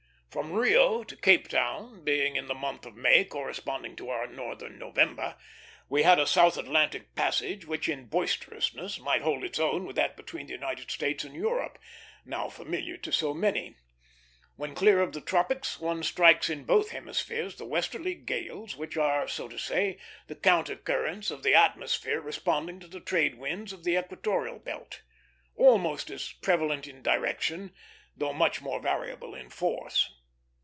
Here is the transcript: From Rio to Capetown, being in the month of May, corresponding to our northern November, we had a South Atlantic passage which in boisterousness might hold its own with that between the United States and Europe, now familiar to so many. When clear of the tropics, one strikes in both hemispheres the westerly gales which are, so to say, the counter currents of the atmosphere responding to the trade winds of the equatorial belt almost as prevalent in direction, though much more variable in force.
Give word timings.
From 0.37 0.53
Rio 0.53 1.03
to 1.03 1.17
Capetown, 1.17 2.05
being 2.05 2.37
in 2.37 2.47
the 2.47 2.53
month 2.55 2.85
of 2.85 2.95
May, 2.95 3.25
corresponding 3.25 3.97
to 3.97 4.07
our 4.07 4.27
northern 4.27 4.79
November, 4.79 5.35
we 5.89 6.03
had 6.03 6.19
a 6.19 6.25
South 6.25 6.55
Atlantic 6.57 7.15
passage 7.15 7.65
which 7.65 7.89
in 7.89 8.05
boisterousness 8.05 8.97
might 8.97 9.23
hold 9.23 9.43
its 9.43 9.59
own 9.59 9.83
with 9.85 9.97
that 9.97 10.15
between 10.15 10.47
the 10.47 10.53
United 10.53 10.89
States 10.89 11.25
and 11.25 11.35
Europe, 11.35 11.77
now 12.23 12.47
familiar 12.47 12.95
to 12.95 13.11
so 13.11 13.33
many. 13.33 13.75
When 14.55 14.73
clear 14.73 15.01
of 15.01 15.11
the 15.11 15.19
tropics, 15.19 15.81
one 15.81 16.01
strikes 16.01 16.49
in 16.49 16.63
both 16.63 16.91
hemispheres 16.91 17.57
the 17.57 17.65
westerly 17.65 18.15
gales 18.15 18.77
which 18.77 18.95
are, 18.95 19.27
so 19.27 19.49
to 19.49 19.57
say, 19.59 19.99
the 20.27 20.35
counter 20.37 20.77
currents 20.77 21.29
of 21.29 21.43
the 21.43 21.55
atmosphere 21.55 22.21
responding 22.21 22.79
to 22.79 22.87
the 22.87 23.01
trade 23.01 23.35
winds 23.35 23.73
of 23.73 23.83
the 23.83 23.97
equatorial 23.99 24.59
belt 24.59 25.01
almost 25.57 26.09
as 26.09 26.31
prevalent 26.41 26.87
in 26.87 27.01
direction, 27.03 27.75
though 28.15 28.31
much 28.31 28.61
more 28.61 28.79
variable 28.79 29.35
in 29.35 29.49
force. 29.49 30.13